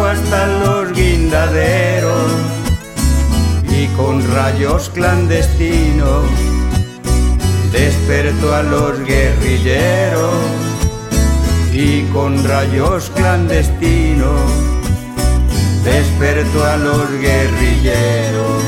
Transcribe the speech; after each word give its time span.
Hasta 0.00 0.46
los 0.46 0.92
guindaderos 0.92 2.32
y 3.70 3.86
con 3.96 4.26
rayos 4.34 4.90
clandestinos 4.90 6.24
despertó 7.70 8.54
a 8.54 8.62
los 8.62 8.98
guerrilleros 9.00 10.34
y 11.72 12.02
con 12.12 12.42
rayos 12.44 13.10
clandestinos 13.14 14.40
despertó 15.84 16.64
a 16.64 16.76
los 16.76 17.10
guerrilleros. 17.20 18.62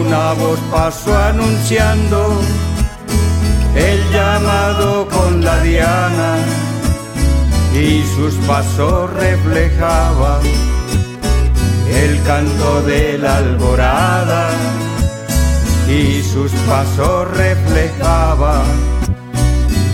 Una 0.00 0.32
voz 0.32 0.58
pasó 0.70 1.16
anunciando 1.16 2.40
el 3.74 4.10
llamado 4.12 5.08
sus 8.20 8.34
pasos 8.46 9.10
reflejaban 9.14 10.42
el 11.88 12.22
canto 12.24 12.82
de 12.82 13.16
la 13.16 13.38
alborada 13.38 14.50
y 15.88 16.20
sus 16.22 16.52
pasos 16.68 17.30
reflejaban 17.34 18.60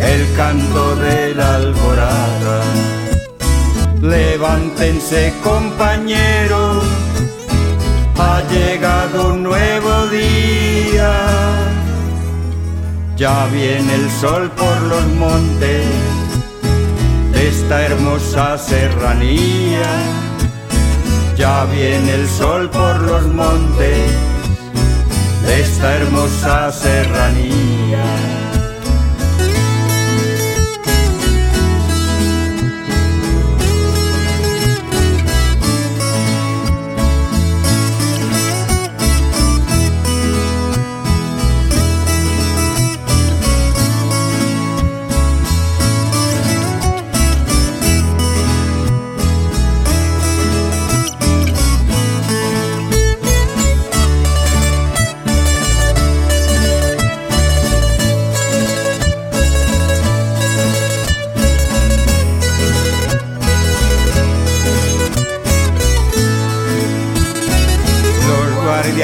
el 0.00 0.36
canto 0.36 0.96
de 0.96 1.32
la 1.36 1.54
alborada. 1.54 2.60
Levántense 4.02 5.32
compañeros, 5.44 6.82
ha 8.18 8.42
llegado 8.50 9.34
un 9.34 9.44
nuevo 9.44 10.06
día. 10.08 11.12
Ya 13.16 13.46
viene 13.46 13.94
el 13.94 14.10
sol 14.10 14.50
por 14.56 14.82
los 14.82 15.06
montes 15.06 16.17
de 17.38 17.48
esta 17.48 17.82
hermosa 17.86 18.58
serranía. 18.58 19.90
Ya 21.36 21.64
viene 21.66 22.14
el 22.14 22.28
sol 22.28 22.68
por 22.68 23.00
los 23.02 23.26
montes 23.28 24.10
de 25.46 25.60
esta 25.60 25.96
hermosa 25.96 26.72
serranía. 26.72 27.87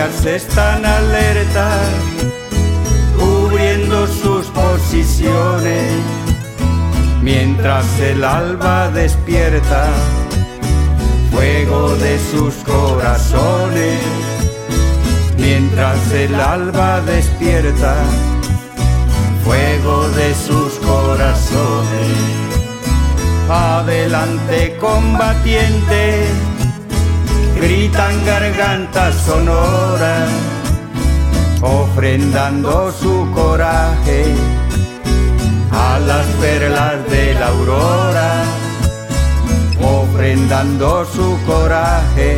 Están 0.04 0.84
alerta, 0.84 1.78
cubriendo 3.18 4.06
sus 4.06 4.46
posiciones, 4.48 5.92
mientras 7.22 7.86
el 8.00 8.22
alba 8.22 8.90
despierta 8.90 9.86
fuego 11.30 11.96
de 11.96 12.18
sus 12.18 12.54
corazones, 12.64 13.98
mientras 15.38 16.12
el 16.12 16.34
alba 16.34 17.00
despierta 17.00 17.94
fuego 19.42 20.06
de 20.10 20.34
sus 20.34 20.74
corazones. 20.80 22.12
Adelante 23.48 24.76
combatiente 24.78 26.26
gritan 27.64 28.14
gargantas 28.26 29.14
sonoras, 29.24 30.28
ofrendando 31.62 32.92
su 32.92 33.26
coraje 33.32 34.26
a 35.72 35.98
las 35.98 36.26
perlas 36.42 36.96
de 37.10 37.32
la 37.34 37.46
aurora, 37.46 38.30
ofrendando 39.80 41.06
su 41.06 41.38
coraje 41.46 42.36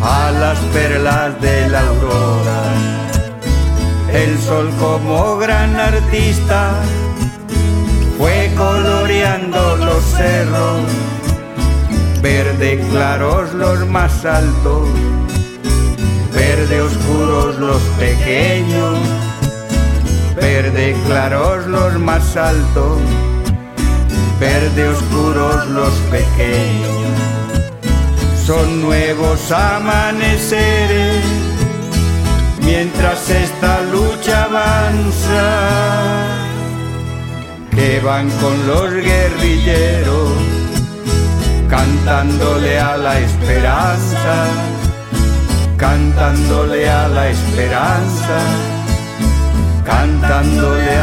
a 0.00 0.30
las 0.30 0.58
perlas 0.76 1.40
de 1.40 1.68
la 1.68 1.80
aurora. 1.80 2.62
El 4.12 4.38
sol 4.38 4.70
como 4.78 5.38
gran 5.38 5.74
artista 5.74 6.74
fue 8.16 8.48
coloreando 8.56 9.76
los 9.76 10.04
cerros 10.04 10.82
verde 12.22 12.78
claros 12.90 13.52
los 13.52 13.86
más 13.88 14.24
altos, 14.24 14.88
verde 16.32 16.80
oscuros 16.80 17.58
los 17.58 17.82
pequeños, 17.98 18.96
verde 20.36 20.96
claros 21.06 21.66
los 21.66 21.98
más 21.98 22.36
altos, 22.36 23.00
verde 24.38 24.88
oscuros 24.88 25.66
los 25.66 25.92
pequeños. 26.12 27.10
Son 28.46 28.82
nuevos 28.82 29.50
amaneceres 29.50 31.24
mientras 32.64 33.28
esta 33.30 33.82
lucha 33.82 34.44
avanza, 34.44 36.26
que 37.72 38.00
van 38.00 38.30
con 38.40 38.66
los 38.68 38.92
guerrilleros 38.92 40.51
cantándole 41.72 42.78
a 42.78 42.98
la 42.98 43.18
esperanza, 43.18 44.34
cantándole 45.78 46.86
a 46.86 47.08
la 47.08 47.30
esperanza, 47.30 48.38
cantándole 49.82 50.98